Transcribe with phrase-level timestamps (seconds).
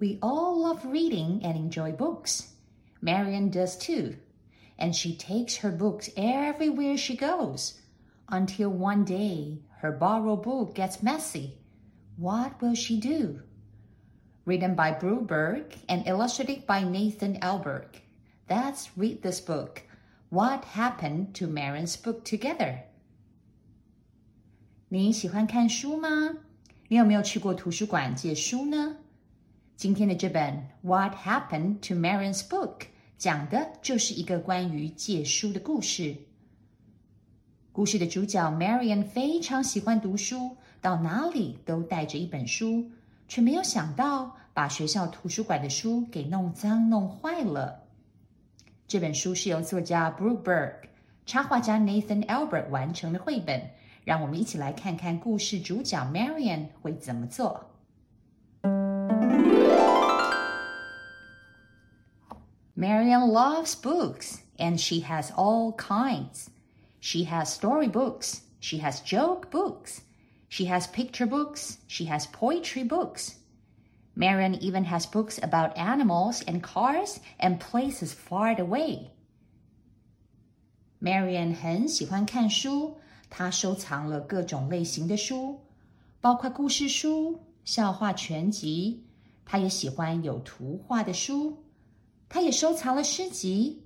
[0.00, 2.54] we all love reading and enjoy books.
[3.02, 4.16] Marion does too.
[4.78, 7.80] And she takes her books everywhere she goes
[8.30, 11.58] until one day her borrowed book gets messy.
[12.16, 13.42] What will she do?
[14.46, 18.00] Written by Brook Berg and illustrated by Nathan Alberg.
[18.48, 19.82] Let's read this book.
[20.30, 22.84] What happened to Marion's book together?
[24.88, 26.08] 你喜欢看书吗？
[26.88, 28.96] 你有没有去过图书馆借书呢？
[29.80, 32.80] 今天的这本《What Happened to Marian's Book》
[33.16, 36.14] 讲的就是一个关于借书的故事。
[37.72, 42.90] 故事的主角 Marian 非常喜欢读书，到哪里都带着一本书，
[43.26, 47.82] 却没有想到把学校图书馆的书给弄脏弄坏了。
[48.86, 50.74] 这本书是由作家 Brookberg、
[51.24, 53.70] 插画家 Nathan Albert 完成的绘本。
[54.04, 57.69] 让我们一起来看看故事主角 Marian 会怎么做。
[62.80, 66.48] Marion loves books and she has all kinds.
[66.98, 70.00] She has story books, she has joke books,
[70.48, 73.34] she has picture books, she has poetry books.
[74.16, 79.10] Marion even has books about animals and cars and places far away.
[81.00, 82.96] Marion 很喜欢看书，
[83.28, 85.60] 她收藏了各种类型的书，
[86.22, 89.04] 包括故事书、笑话全集。
[89.44, 91.62] 她也喜欢有图画的书。
[92.30, 93.82] 他也收藏了诗集，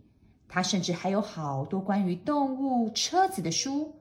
[0.47, 3.97] 他甚至还有好多关于动物、车子的书。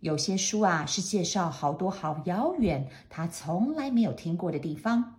[0.00, 5.16] 有些书啊，是介绍好多好遥远他从来没有听过的地方。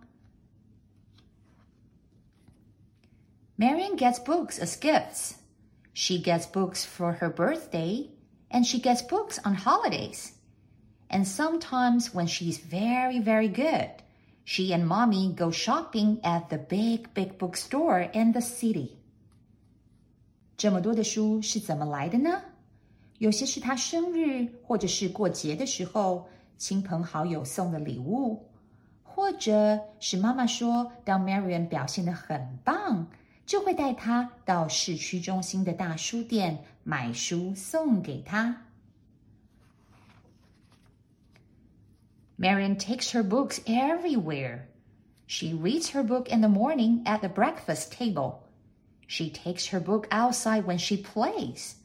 [3.58, 5.32] Marion gets books as gifts.
[5.92, 8.10] She gets books for her birthday,
[8.50, 10.30] and she gets books on holidays,
[11.08, 14.03] and sometimes when she's very, very good.
[14.44, 18.90] She and mommy go shopping at the big, big bookstore in the city.
[20.56, 22.40] 这么多的书是怎么来的呢？
[23.18, 28.46] 有些是她生日或者是过节的时候，亲朋好友送的礼物，
[29.02, 33.06] 或者是妈妈说，当 Marian 表现的很棒，
[33.46, 38.62] 就会带她到市区中心的大书店买书送给她。
[42.37, 44.69] Marian takes her books everywhere.
[45.27, 48.47] She reads her book in the morning at the breakfast table.
[49.05, 51.75] She takes her book outside when she plays.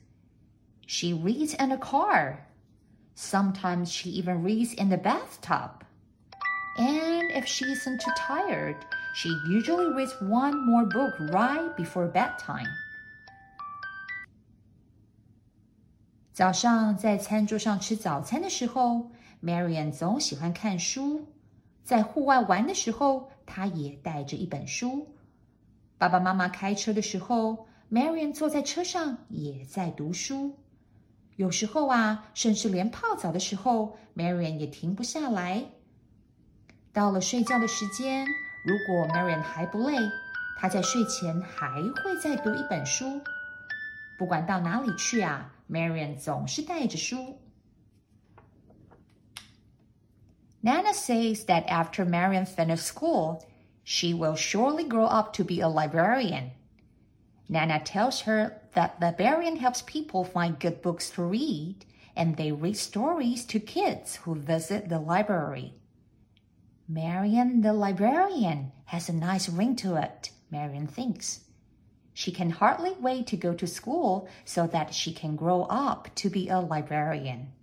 [0.86, 2.46] She reads in a car.
[3.14, 5.84] Sometimes she even reads in the bathtub.
[6.76, 8.76] And if she isn't too tired,
[9.14, 12.68] she usually reads one more book right before bedtime.
[16.32, 19.12] 早上在餐桌上吃早餐的时候
[19.43, 21.27] ，Marian 总喜欢看书，
[21.83, 25.15] 在户外玩的时候，她也带着一本书。
[25.97, 30.57] 爸爸妈妈开车的时候，Marian 坐在车上也在读书。
[31.35, 35.65] 有时候啊，甚至连泡澡的时候，Marian 也停不下来。
[36.91, 38.25] 到了睡觉的时间，
[38.65, 39.95] 如果 Marian 还不累，
[40.57, 43.21] 她在睡前还会再读一本书。
[44.17, 47.39] 不管到哪里去啊，Marian 总是带着书。
[50.61, 53.45] Nana says that after Marion finishes school,
[53.83, 56.51] she will surely grow up to be a librarian.
[57.47, 62.77] Nana tells her that librarian helps people find good books to read, and they read
[62.77, 65.73] stories to kids who visit the library.
[66.87, 71.41] Marion the librarian has a nice ring to it, Marion thinks.
[72.13, 76.29] She can hardly wait to go to school so that she can grow up to
[76.29, 77.53] be a librarian.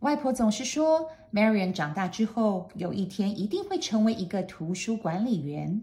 [0.00, 5.82] 外婆总是说，Marian 长大之后有一天一定会成为一个图书管理员。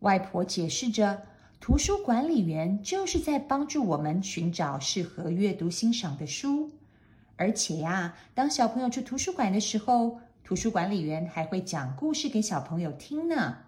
[0.00, 1.22] 外婆解释着，
[1.60, 6.70] 图书管理员就是在帮助我们寻找适合阅读欣赏的书，
[7.36, 13.58] 而且呀，当小朋友去图书馆的时候，图书管理员还会讲故事给小朋友听呢。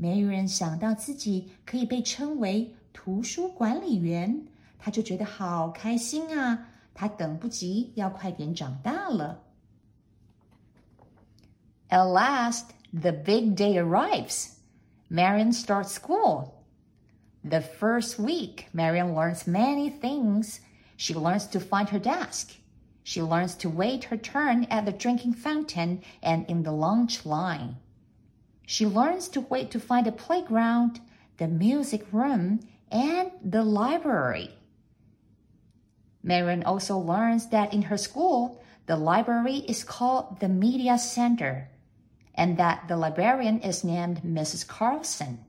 [0.00, 4.46] Marian 想到自己可以被称为图书管理员，
[4.78, 6.70] 他就觉得好开心啊！
[6.93, 9.43] 他等不及要快点长大了。
[11.89, 14.59] At last, the big day arrives.
[15.09, 16.53] Marion starts school.
[17.43, 20.59] The first week, Marion learns many things.
[20.97, 22.51] She learns to find her desk.
[23.03, 27.77] She learns to wait her turn at the drinking fountain and in the lunch line.
[28.67, 30.99] She learns to wait to find a playground,
[31.37, 32.59] the music room,
[32.91, 34.51] and the library.
[36.23, 41.69] Marion also learns that in her school, the library is called the Media Center
[42.35, 44.67] and that the librarian is named Mrs.
[44.67, 45.39] Carlson.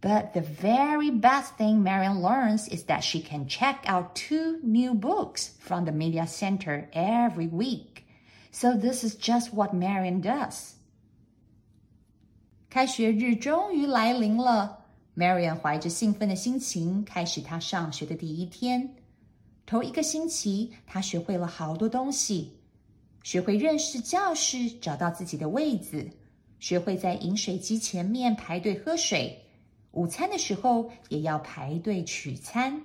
[0.00, 4.94] But the very best thing Marion learns is that she can check out two new
[4.94, 8.06] books from the Media Center every week.
[8.52, 10.74] So this is just what Marion does.
[12.68, 14.84] 开学日终于来临了，
[15.16, 18.96] Marion 怀着兴奋的心情开始她上学的第一天。
[19.65, 22.57] 头一个星期，他学会了好多东西，
[23.23, 26.09] 学会认识教室，找到自己的位子，
[26.59, 29.45] 学会在饮水机前面排队喝水。
[29.91, 32.81] 午餐的时候也要排队取餐。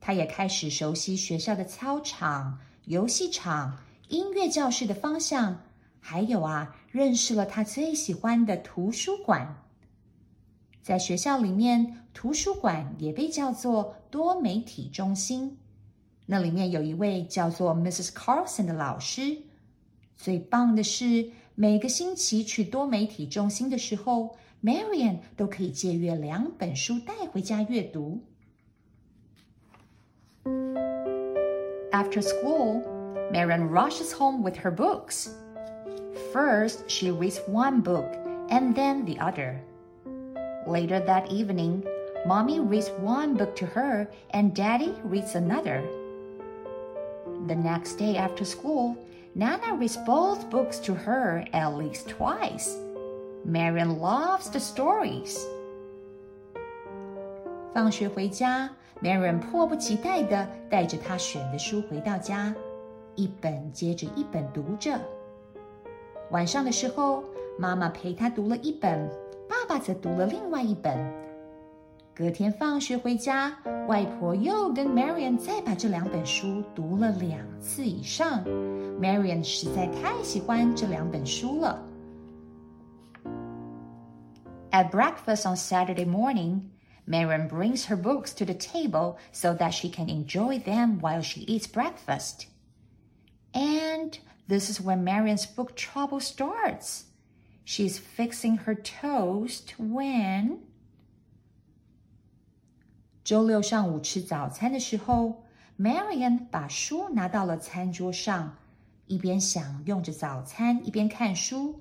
[0.00, 3.78] 他也开始熟悉学校的操场、游戏场、
[4.08, 5.62] 音乐教室的方向，
[5.98, 9.62] 还有啊，认识了他最喜欢的图书馆。
[10.82, 15.58] 在学校里面，图书馆也被叫做多媒体中心。
[16.30, 18.10] 那里面有一位叫做 Mrs.
[18.12, 19.36] Carlson 的老师。
[20.16, 28.20] 最棒的是，每个星期去多媒体中心的时候，Marion 都可以借阅两本书带回家阅读。
[31.90, 32.84] After school,
[33.32, 35.30] Marion rushes home with her books.
[36.32, 38.06] First, she reads one book
[38.48, 39.56] and then the other.
[40.64, 41.82] Later that evening,
[42.24, 45.82] Mommy reads one book to her and Daddy reads another.
[47.46, 48.96] The next day after school,
[49.34, 52.76] Nana reads both books to her at least twice.
[53.44, 55.38] Marion loves the stories.
[57.72, 58.70] 放学回家
[59.02, 62.54] ，Marion 迫不及待地带着她选的书回到家，
[63.14, 65.00] 一本接着一本读着。
[66.30, 67.24] 晚上的时候，
[67.58, 69.08] 妈妈陪她读了一本，
[69.48, 70.96] 爸爸则读了另外一本。
[72.14, 73.56] 隔天放学回家，
[73.88, 78.44] 外婆又跟 Marion 再把这两本书读了两次以上。
[79.00, 81.82] Marion 实在太喜欢这两本书了。
[84.70, 86.70] At breakfast on Saturday morning,
[87.06, 91.40] Marion brings her books to the table so that she can enjoy them while she
[91.46, 92.46] eats breakfast.
[93.52, 97.04] And this is when Marion's book trouble starts.
[97.64, 100.58] She's fixing her toast when
[103.30, 105.44] 周六上午吃早餐的时候
[105.78, 108.56] ，Marion 把书拿到了餐桌上，
[109.06, 111.78] 一边享用着早餐，一边看书。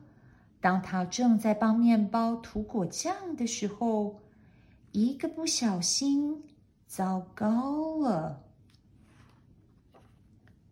[0.62, 4.20] 当他正在帮面包涂果酱的时候，
[4.92, 6.44] 一个不小心，
[6.86, 8.44] 糟糕了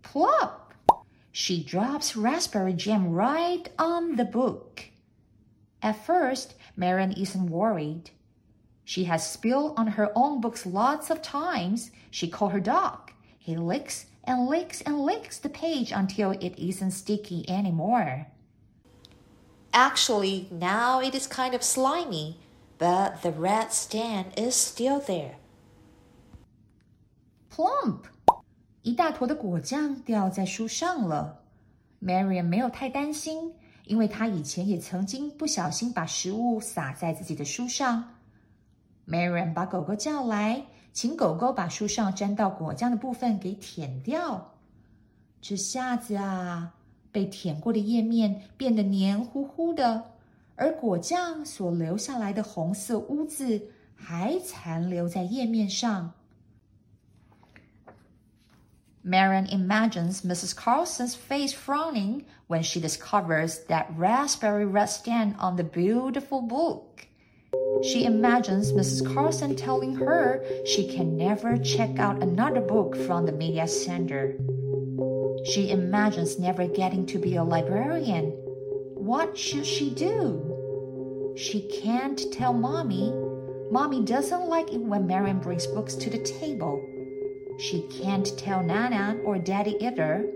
[0.04, 0.60] ！Plop!
[1.32, 4.92] She drops raspberry jam right on the book.
[5.82, 8.12] At first, Marion isn't worried.
[8.88, 11.92] She has spilled on her own books lots of times.
[12.10, 13.12] She called her dog.
[13.38, 18.28] He licks and licks and licks the page until it isn't sticky anymore.
[19.74, 22.38] Actually, now it is kind of slimy,
[22.78, 25.36] but the red stain is still there.
[27.54, 28.06] Plump，
[28.84, 31.44] 一大坨的果酱掉在书上了。
[32.02, 38.14] Marion 没有太担心，因为她以前也曾经不小心把食物洒在自己的书上。
[39.08, 44.54] Marion 把狗狗叫来，请狗狗把书上沾到果酱的部分给舔掉。
[45.42, 46.74] 这下子啊，
[47.12, 50.04] 被舔过的页面变得黏糊糊的，
[50.56, 56.14] 而果酱所留下来的红色污渍还残留在页面上。
[59.06, 60.54] Marion imagines Mrs.
[60.54, 67.07] Carlson's face frowning when she discovers that raspberry red stain on the beautiful book.
[67.84, 69.14] She imagines Mrs.
[69.14, 74.36] Carlson telling her she can never check out another book from the media center.
[75.46, 78.32] She imagines never getting to be a librarian.
[78.96, 81.34] What should she do?
[81.38, 83.14] She can't tell mommy.
[83.72, 86.84] Mommy doesn't like it when Marion brings books to the table.
[87.60, 90.30] She can't tell Nana or Daddy either.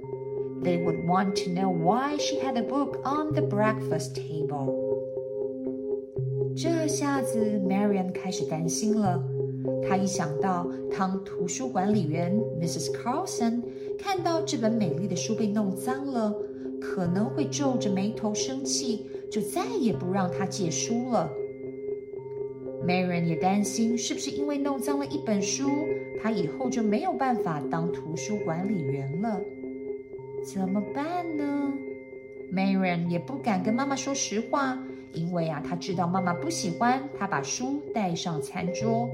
[0.61, 4.80] They would want to know why she had a book on the breakfast table.
[6.55, 9.23] 这下子，Marion 开始担心了。
[9.87, 10.67] 她一想到
[10.97, 12.91] 当图书管理员 Mrs.
[12.91, 13.61] Carlson
[13.97, 16.33] 看到这本美丽的书被弄脏了，
[16.79, 21.29] 可能会皱着眉头生气，就再也不让她借书了。
[22.85, 25.69] Marion 也担心是不是因为弄脏了一本书，
[26.21, 29.39] 她以后就没有办法当图书管理员了。
[30.43, 31.71] 怎么办呢
[32.51, 34.77] ？Marion 也不敢跟妈妈说实话，
[35.13, 39.09] 因为啊，他知道妈妈不喜欢他把书带上餐桌。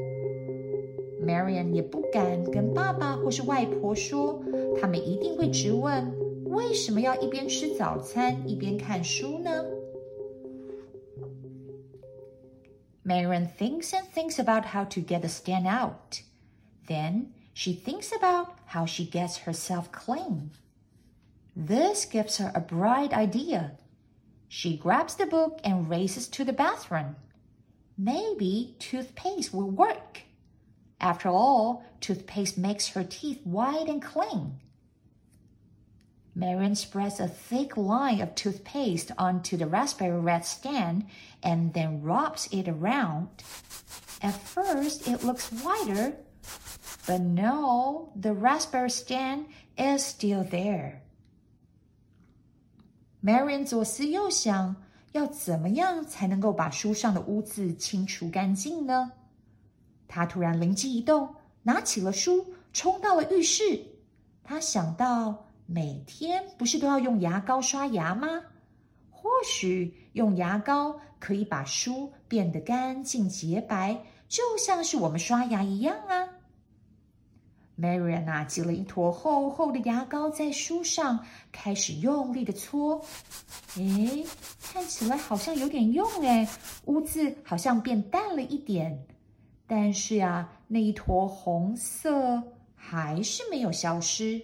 [1.23, 4.41] Marion 也不敢跟爸爸或是外婆说，
[4.79, 6.13] 他们一定会直问：
[6.45, 9.65] 为什么要一边吃早餐一边看书呢
[13.03, 16.21] ？Marion thinks and thinks about how to get a stand out.
[16.87, 20.51] Then she thinks about how she gets herself clean.
[21.55, 23.71] This gives her a bright idea.
[24.47, 27.15] She grabs the book and races to the bathroom.
[27.97, 30.21] Maybe toothpaste will work.
[30.99, 34.59] After all, toothpaste makes her teeth white and clean.
[36.37, 41.07] Marion spreads a thick line of toothpaste onto the raspberry red stand
[41.41, 43.27] and then rubs it around.
[44.21, 46.15] At first, it looks whiter,
[47.07, 51.01] but no, the raspberry stand is still there.
[53.27, 54.73] Marion 左思右想，
[55.11, 59.11] 要怎么样才能够把书上的污渍清除干净呢？
[60.07, 63.83] 他突然灵机一动，拿起了书，冲到了浴室。
[64.43, 65.43] 他想到。
[65.69, 68.41] 每天不是都要用牙膏刷牙吗？
[69.09, 76.26] 或许用牙膏可以把书变得干净洁白，就像是我们刷牙一样啊。
[77.79, 83.05] Marion 啊，挤了一坨厚厚的牙膏在书上，开始用力的搓。
[83.75, 84.25] 诶，
[84.61, 86.47] 看起来好像有点用诶，
[86.85, 89.05] 污渍好像变淡了一点。
[89.67, 92.41] 但是啊，那一坨红色
[92.75, 94.41] 还是没有消失。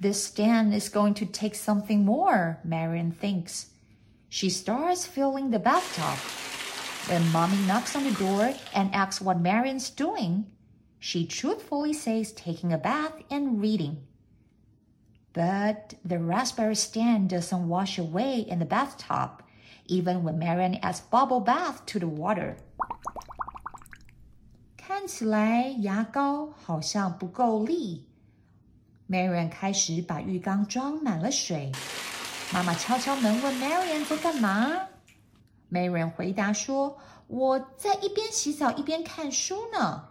[0.00, 3.68] This stand is going to take something more, Marion thinks.
[4.28, 6.18] She starts filling the bathtub.
[7.07, 10.45] When Mommy knocks on the door and asks what Marion's doing,
[10.99, 14.05] she truthfully says taking a bath and reading.
[15.33, 19.41] But the raspberry stand doesn't wash away in the bathtub,
[19.87, 22.57] even when Marion adds bubble bath to the water.
[24.77, 28.05] 看起来牙膏好像不够力。
[29.07, 31.71] Marion 开始把浴缸装满了水。
[32.53, 34.89] 妈妈敲敲门问 Marion 在干嘛。
[35.74, 40.10] Marion 回答说：“我在一边洗澡一边看书呢。”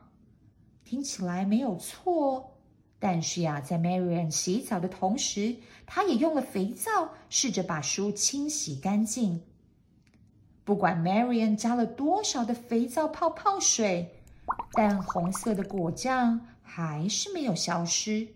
[0.84, 2.58] 听起来没有错，
[3.00, 5.56] 但是呀，在 Marion 洗澡的同时，
[5.86, 9.44] 她也用了肥皂，试着把书清洗干净。
[10.66, 14.22] 不管 Marion 加了多少的肥皂泡泡水，
[14.74, 18.28] 淡红色的果酱还是没有消失。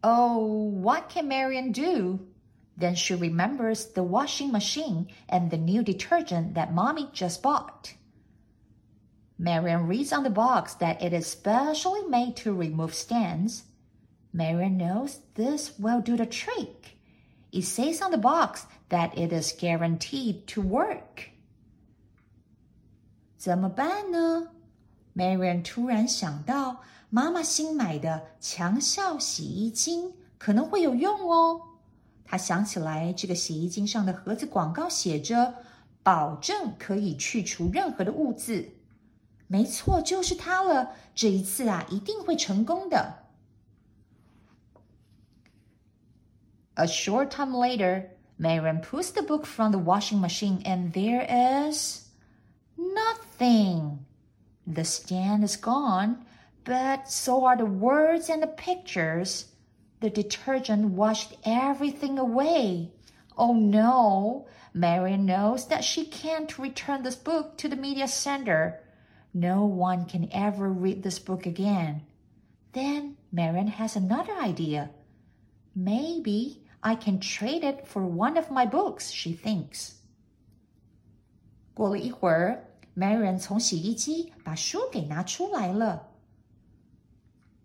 [0.00, 2.26] Oh, what can Marion do?
[2.78, 7.94] Then she remembers the washing machine and the new detergent that mommy just bought.
[9.36, 13.64] Marion reads on the box that it is specially made to remove stains.
[14.32, 16.96] Marion knows this will do the trick.
[17.50, 21.30] It says on the box that it is guaranteed to work.
[23.36, 24.52] 怎么办呢
[25.16, 31.67] ？Marion 突然想到，妈妈新买的强效洗衣精可能会有用哦。
[32.27, 35.55] 她想起来，这个洗衣精上的盒子广告写着“
[36.03, 38.69] 保证可以去除任何的污渍”。
[39.47, 40.91] 没错，就是它了。
[41.13, 43.19] 这一次啊，一定会成功的。
[46.75, 52.07] A short time later, Marion pulls the book from the washing machine, and there is
[52.75, 53.99] nothing.
[54.65, 56.25] The stand is gone,
[56.65, 59.43] but so are the words and the pictures.
[59.99, 62.91] The detergent washed everything away.
[63.37, 64.47] Oh no!
[64.73, 68.79] Marion knows that she can't return this book to the media center.
[69.33, 72.01] No one can ever read this book again.
[72.73, 74.89] Then Marion has another idea.
[75.75, 79.93] Maybe I can trade it for one of my books, she thinks.
[81.73, 82.65] 过了一会儿，
[82.95, 86.09] Marion 从洗衣机把书给拿出来了。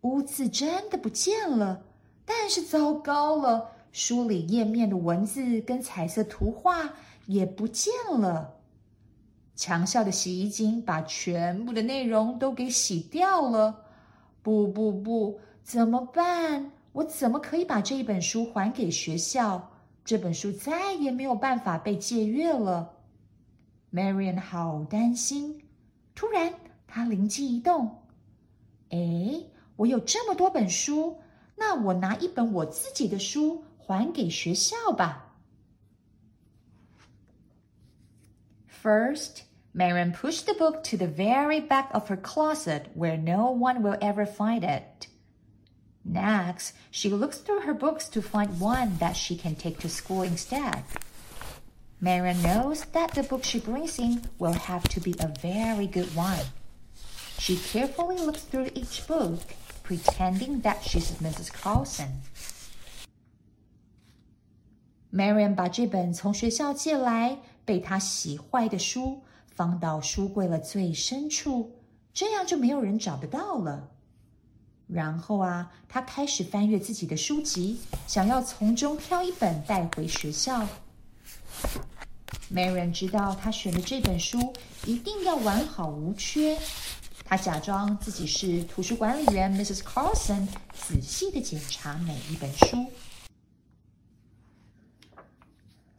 [0.02, 1.82] 污渍真的不见了，
[2.25, 6.93] 但是糟糕了，书里页面的文字跟彩色图画
[7.25, 8.55] 也不见了。
[9.55, 13.85] 强效的洗衣精把全部的内容都给洗掉了。
[14.41, 16.71] 不不不，怎么办？
[16.91, 19.71] 我怎么可以把这一本书还给学校？
[20.05, 22.93] 这本书再也没有办法被借阅了。
[23.93, 25.61] Marion 好担心。
[26.15, 26.53] 突然，
[26.87, 28.03] 他灵机一动，
[28.89, 29.43] 哎。
[29.75, 31.17] 我有这么多本书，
[31.55, 35.33] 那我拿一本我自己的书还给学校吧。
[38.83, 39.43] First,
[39.73, 43.97] Marion pushed the book to the very back of her closet where no one will
[44.01, 45.07] ever find it.
[46.03, 50.21] Next, she looks through her books to find one that she can take to school
[50.21, 50.83] instead.
[52.01, 56.13] Marion knows that the book she brings in will have to be a very good
[56.13, 56.45] one.
[57.39, 59.39] She carefully looks through each book
[59.83, 61.47] pretending that she's Mrs.
[61.47, 62.07] Carlson.
[65.11, 69.21] Marian 把这本从学校借来、被她洗坏的书
[69.53, 71.71] 放到书柜的最深处，
[72.13, 73.91] 这样就没有人找得到了。
[74.87, 80.67] 然后啊，她开始翻阅自己的书籍，想要从中挑一本带回学校。
[82.51, 84.53] Marian 知道她选的这本书
[84.85, 86.57] 一定要完好无缺。
[87.25, 89.79] 他假装自己是图书管理员 Mrs.
[89.79, 92.91] Carlson，仔细的检查每一本书。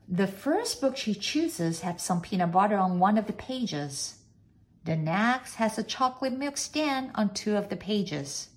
[0.06, 4.12] The first book she chooses has some peanut butter on one of the pages.
[4.84, 8.48] The next has a chocolate milk stand on two of the pages.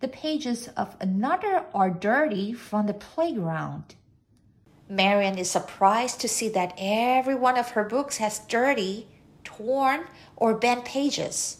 [0.00, 3.94] The pages of another are dirty from the playground.
[4.88, 9.08] Marion is surprised to see that every one of her books has dirty,
[9.42, 10.04] torn,
[10.36, 11.59] or bent pages.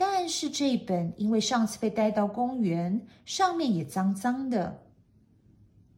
[0.00, 4.80] 但是这本因为上次被带到公园，上面也脏脏的。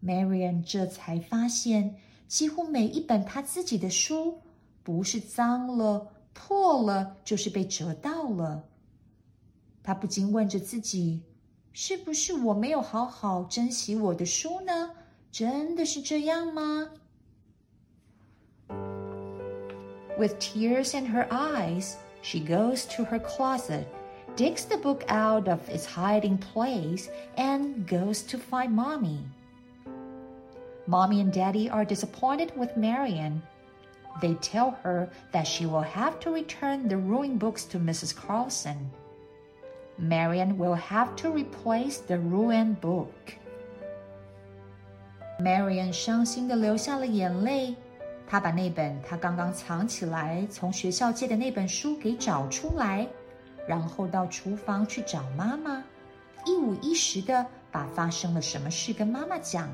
[0.03, 1.95] Marian 这才发现。
[2.27, 4.39] 几乎每一本他自己的书，
[4.85, 8.69] 不是脏了、破了，就是被折到了。
[9.83, 11.25] 他不禁问着自己：
[11.73, 14.93] 是不是我没有好好珍惜我的书呢？
[15.33, 16.93] 真的是这样吗
[20.17, 23.87] ？With tears in her eyes, She goes to her closet,
[24.37, 29.21] digs the book out of its hiding place, and goes to find Mommy.
[30.87, 33.43] Mommy and Daddy are disappointed with Marion.
[34.21, 38.15] They tell her that she will have to return the ruined books to Mrs.
[38.15, 38.91] Carlson.
[39.99, 43.35] Marion will have to replace the ruined book.
[45.39, 47.77] Marion 伤心地流下了眼泪。
[48.31, 53.05] 他把那本他刚刚藏起来、从学校借的那本书给找出来，
[53.67, 55.83] 然后到厨房去找妈妈，
[56.47, 59.69] 一五一十的把发生了什么事跟妈妈讲。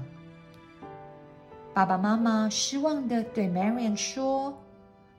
[1.74, 4.56] 爸爸妈妈失望的对 Marian 说：“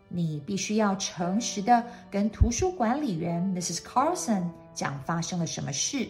[0.10, 3.82] 你必须要诚实的跟图书管理员 Mrs.
[3.82, 6.08] Carlson 讲发生了什么事，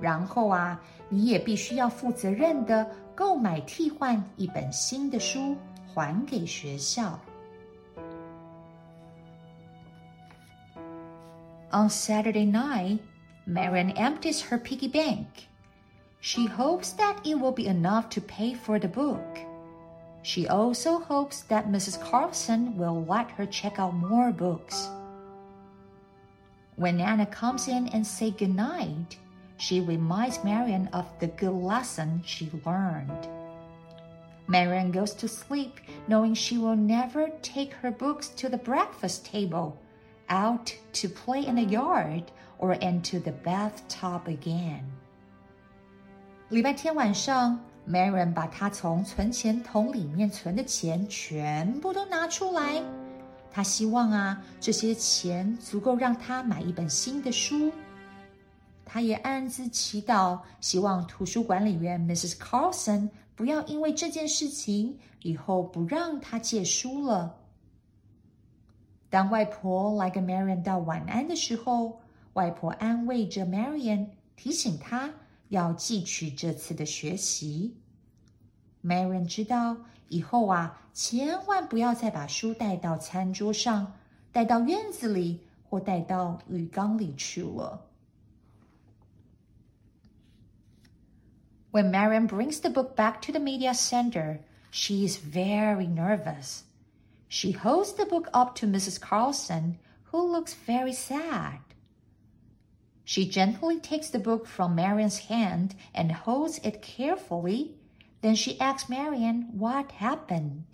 [0.00, 5.54] 然后啊，你也必须要负责任的购买替换一本新的书
[5.98, 7.18] 还给学校。
[11.72, 13.00] On Saturday night,
[13.46, 15.48] Marion empties her piggy bank.
[16.20, 19.38] She hopes that it will be enough to pay for the book.
[20.22, 22.00] She also hopes that Mrs.
[22.00, 24.88] Carlson will let her check out more books.
[26.76, 29.18] When Nana comes in and says goodnight,
[29.56, 33.28] she reminds Marion of the good lesson she learned.
[34.48, 35.72] Marion goes to sleep
[36.08, 39.74] knowing she will never take her books to the breakfast table,
[40.30, 42.24] out to play in the yard,
[42.58, 44.84] or into the bathtub again.
[46.48, 52.82] 礼拜天晚上，Marion 把她从存钱筒里面存的钱全部都拿出来。
[53.50, 57.70] 她希望啊，这些钱足够让她买一本新的书。
[58.82, 62.38] 她也暗自祈祷，希望图书管理员 Mrs.
[62.38, 67.36] Carlson 不要因为这件事情以后不让他借书了。
[69.08, 72.00] 当外婆来跟 Marian 道晚安的时候，
[72.32, 75.14] 外婆安慰着 Marian，提醒她。
[75.50, 77.76] 要汲取这次的学习。
[78.84, 79.76] Marian 知道
[80.08, 83.94] 以后啊，千万不要再把书带到餐桌上，
[84.32, 87.87] 带到院子里，或带到浴缸里去了。
[91.70, 96.64] When Marion brings the book back to the media center, she is very nervous.
[97.28, 98.98] She holds the book up to Mrs.
[99.00, 101.58] Carlson, who looks very sad.
[103.04, 107.74] She gently takes the book from Marion's hand and holds it carefully.
[108.22, 110.64] Then she asks Marion what happened.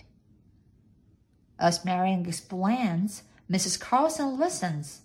[1.59, 3.78] As Marion explains, Mrs.
[3.78, 5.02] Carlson listens.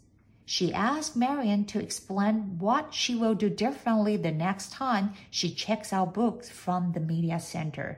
[0.49, 5.91] She asks Marian to explain what she will do differently the next time she checks
[5.91, 7.97] out books from the media center.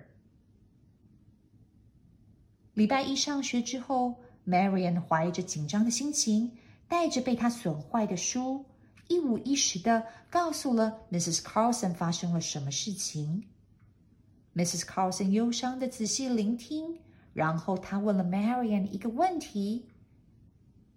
[2.74, 6.52] 礼拜一上学之后，Marian 怀着紧张的心情，
[6.86, 8.64] 带着被他损坏的书，
[9.08, 11.38] 一五一十的告诉了 Mrs.
[11.42, 13.44] Carlson 发生了什么事情。
[14.54, 14.82] Mrs.
[14.82, 17.00] Carlson 忧伤的仔细聆听，
[17.32, 19.86] 然后她问了 Marian 一个问题：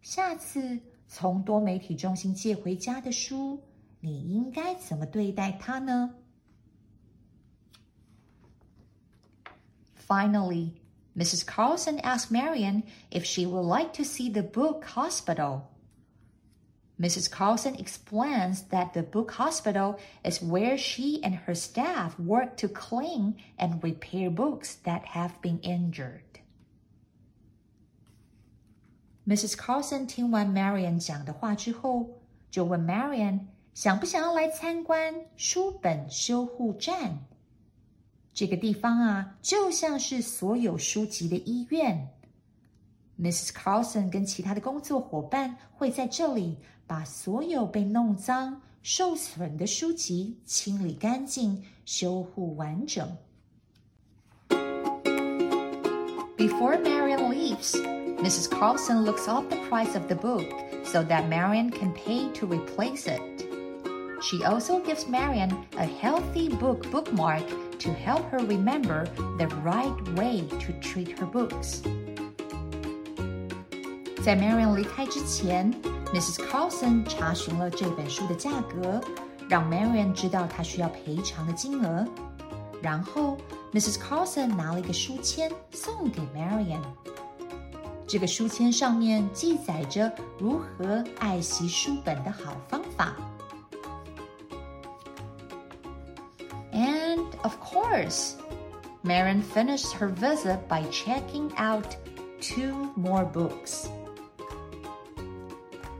[0.03, 0.79] 下次。
[1.13, 3.61] 从多媒体中心借回家的书，
[3.99, 6.15] 你应该怎么对待它呢？
[10.07, 10.73] Finally,
[11.15, 11.45] Mrs.
[11.45, 15.63] Carlson asked Marian if she would like to see the book hospital.
[16.99, 17.29] Mrs.
[17.29, 23.35] Carlson explains that the book hospital is where she and her staff work to clean
[23.57, 26.32] and repair books that have been injured.
[29.26, 29.56] Mrs.
[29.56, 32.10] Carlson 听完 Marian 讲的话之后，
[32.50, 33.40] 就问 Marian
[33.72, 37.20] 想不想要来参观书本修护站。
[38.34, 42.10] 这个地方啊，就像是所有书籍的医院。
[43.18, 43.48] Mrs.
[43.52, 53.16] Carlson 跟其他的工作伙伴会在这里把所有被弄脏、受损的书籍清理干净、修护完整。
[56.36, 58.03] Before Marian leaves.
[58.19, 58.49] Mrs.
[58.49, 60.45] Carlson looks up the price of the book
[60.83, 63.21] so that Marian can pay to replace it.
[64.21, 67.43] She also gives Marian a healthy book bookmark
[67.79, 69.05] to help her remember
[69.37, 71.81] the right way to treat her books.
[74.21, 75.73] 在 Marian 离开之前，
[76.13, 76.45] Mrs.
[76.51, 78.99] Carlson 查询了这本书的价格，
[79.47, 82.05] 让 Marian 知道她需要赔偿的金额。
[82.81, 83.37] 然后，
[83.71, 83.97] Mrs.
[83.97, 86.81] Carlson 拿了一个书签送给 Marian。
[88.14, 93.12] 这个书签上面记载着如何爱惜书本的好方法。
[96.72, 98.34] And of course,
[99.02, 101.96] Marian finished her visit by checking out
[102.40, 103.88] two more books.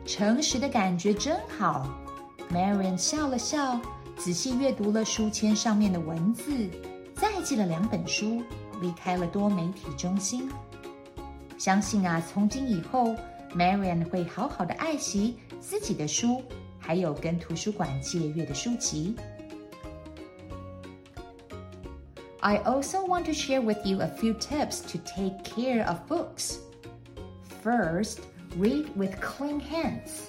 [0.06, 1.84] 诚实的感觉真好。
[2.48, 3.80] Marian 笑了笑，
[4.16, 6.70] 仔细阅读了书签上面的文字，
[7.16, 8.40] 再寄了两本书，
[8.80, 10.48] 离开了多媒体中心。
[11.58, 13.14] 相信啊，从今以后
[13.54, 16.42] ，Marion 会好好的爱惜自己的书，
[16.78, 19.16] 还有跟图书馆借阅的书籍。
[22.40, 26.58] I also want to share with you a few tips to take care of books.
[27.62, 28.18] First,
[28.58, 30.28] read with clean hands.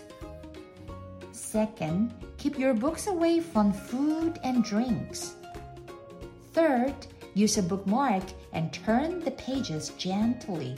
[1.34, 5.34] Second, keep your books away from food and drinks.
[6.54, 6.94] Third,
[7.34, 10.78] use a bookmark and turn the pages gently.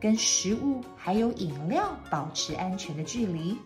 [0.00, 3.56] 跟食物还有饮料保持安全的距离。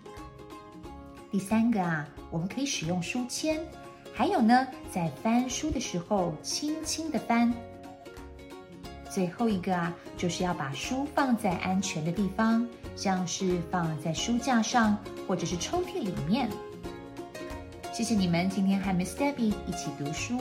[1.30, 3.60] 第三个啊，我们可以使用书签，
[4.12, 7.52] 还有呢，在翻书的时候轻轻的翻。
[9.08, 12.66] 最后一个啊，就是要把书放在安全的地方，
[12.96, 16.50] 像是放在书架上或者是抽屉里面。
[17.92, 20.40] 谢谢你们今天和 Miss Debbie 一起读书。